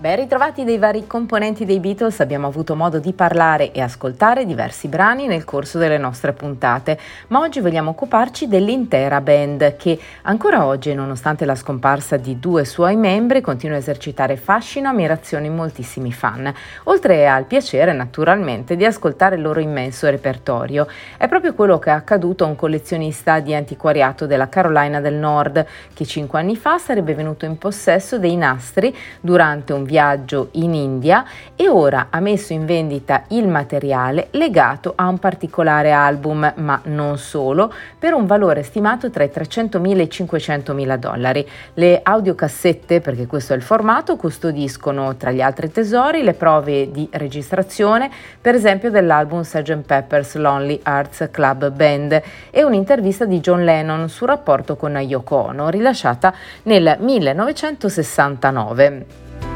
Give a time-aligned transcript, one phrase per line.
[0.00, 4.88] Ben ritrovati dei vari componenti dei Beatles, abbiamo avuto modo di parlare e ascoltare diversi
[4.88, 10.94] brani nel corso delle nostre puntate, ma oggi vogliamo occuparci dell'intera band che ancora oggi,
[10.94, 16.12] nonostante la scomparsa di due suoi membri, continua a esercitare fascino e ammirazione in moltissimi
[16.12, 16.50] fan,
[16.84, 20.86] oltre al piacere naturalmente di ascoltare il loro immenso repertorio.
[21.18, 25.66] È proprio quello che è accaduto a un collezionista di antiquariato della Carolina del Nord,
[25.92, 31.24] che cinque anni fa sarebbe venuto in possesso dei nastri durante un viaggio in India
[31.56, 37.18] e ora ha messo in vendita il materiale legato a un particolare album, ma non
[37.18, 41.44] solo, per un valore stimato tra i 300.000 e i 500.000 dollari.
[41.74, 47.08] Le audiocassette, perché questo è il formato, custodiscono tra gli altri tesori le prove di
[47.10, 48.08] registrazione,
[48.40, 49.82] per esempio dell'album Sgt.
[49.82, 55.68] Pepper's Lonely Arts Club Band e un'intervista di John Lennon sul rapporto con Yoko Ono,
[55.68, 59.49] rilasciata nel 1969.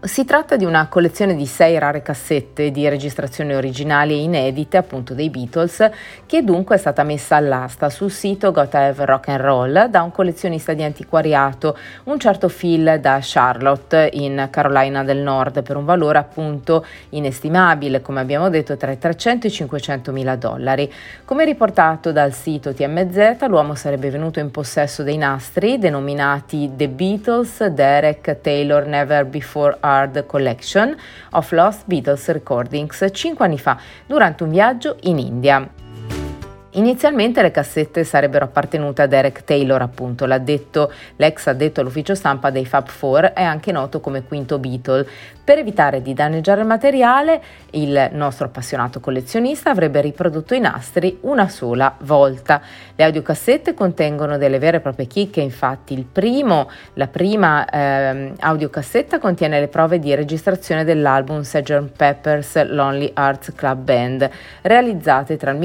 [0.00, 5.12] Si tratta di una collezione di sei rare cassette di registrazioni originali e inedite, appunto
[5.12, 5.90] dei Beatles,
[6.24, 10.12] che dunque è stata messa all'asta sul sito Gotta Have Rock and Roll da un
[10.12, 16.18] collezionista di antiquariato, un certo Phil da Charlotte in Carolina del Nord, per un valore
[16.18, 20.88] appunto inestimabile, come abbiamo detto, tra i 300 e i 500 mila dollari.
[21.24, 27.66] Come riportato dal sito TMZ, l'uomo sarebbe venuto in possesso dei nastri denominati The Beatles,
[27.66, 30.94] Derek Taylor Never Before Hard Collection
[31.30, 35.66] of Lost Beatles Recordings cinque anni fa durante un viaggio in India.
[36.72, 42.66] Inizialmente le cassette sarebbero appartenute a Derek Taylor, appunto, l'addetto, l'ex addetto all'ufficio stampa dei
[42.66, 45.06] Fab Four è anche noto come quinto Beatle.
[45.48, 51.48] Per evitare di danneggiare il materiale, il nostro appassionato collezionista avrebbe riprodotto i nastri una
[51.48, 52.60] sola volta.
[52.94, 59.18] Le audiocassette contengono delle vere e proprie chicche, infatti il primo, la prima eh, audiocassetta
[59.18, 61.96] contiene le prove di registrazione dell'album Sgt.
[61.96, 64.28] Pepper's Lonely Hearts Club Band,
[64.60, 65.56] realizzate tra il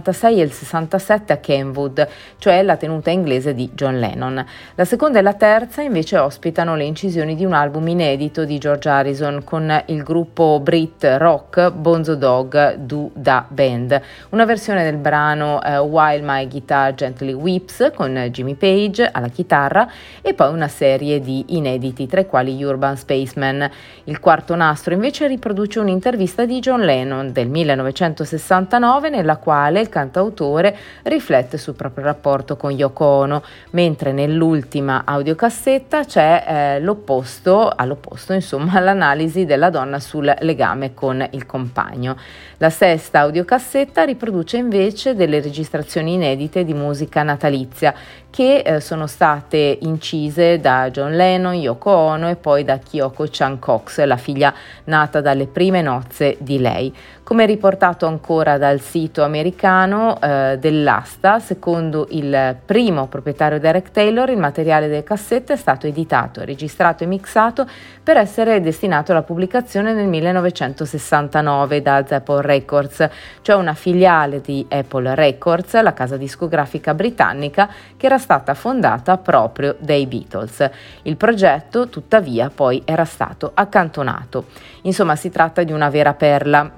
[0.00, 4.44] 1966 e il 67 a Kenwood, cioè la tenuta inglese di John Lennon.
[4.74, 8.88] La seconda e la terza invece ospitano le incisioni di un album inedito di George
[8.88, 14.00] Harrison con il gruppo Brit rock Bonzo Dog Do Da Band,
[14.30, 19.88] una versione del brano uh, While My Guitar Gently Weeps con Jimmy Page alla chitarra
[20.22, 23.70] e poi una serie di inediti tra i quali Urban Spaceman.
[24.04, 31.58] Il quarto nastro invece riproduce un'intervista di John Lennon del 1969 nella quale cantautore riflette
[31.58, 33.42] sul proprio rapporto con Yoko Ono,
[33.72, 41.44] mentre nell'ultima audiocassetta c'è eh, l'opposto, all'opposto insomma all'analisi della donna sul legame con il
[41.44, 42.16] compagno.
[42.56, 47.94] La sesta audiocassetta riproduce invece delle registrazioni inedite di musica natalizia
[48.30, 53.58] che eh, sono state incise da John Lennon, Yoko Ono e poi da Kyoko Chan
[53.58, 56.94] Cox, la figlia nata dalle prime nozze di lei.
[57.22, 64.38] Come riportato ancora dal sito americano eh, dell'asta, secondo il primo proprietario Derek Taylor, il
[64.38, 67.66] materiale delle cassette è stato editato, registrato e mixato
[68.02, 73.08] per essere destinato alla pubblicazione nel 1969 da Apple Records,
[73.42, 79.76] cioè una filiale di Apple Records, la casa discografica britannica che era stata fondata proprio
[79.78, 80.68] dai Beatles.
[81.02, 84.46] Il progetto, tuttavia, poi era stato accantonato.
[84.82, 86.70] Insomma, si tratta di una vera perla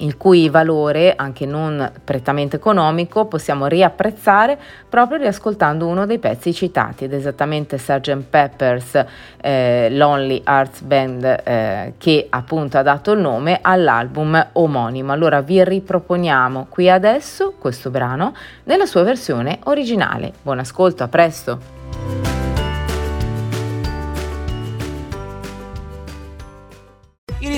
[0.00, 7.04] il cui valore, anche non prettamente economico, possiamo riapprezzare proprio riascoltando uno dei pezzi citati,
[7.04, 8.24] ed esattamente Sgt.
[8.28, 9.04] Pepper's
[9.40, 15.12] eh, Lonely Hearts Band, eh, che appunto ha dato il nome all'album omonimo.
[15.12, 20.32] Allora vi riproponiamo qui adesso questo brano nella sua versione originale.
[20.42, 21.79] Buon ascolto, a presto!